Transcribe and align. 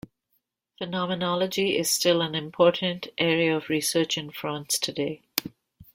Phenomenology 0.79 1.77
is 1.77 1.87
still 1.87 2.21
an 2.23 2.33
important 2.33 3.09
area 3.19 3.55
of 3.55 3.69
research 3.69 4.17
in 4.17 4.31
France 4.31 4.79
today. 4.79 5.21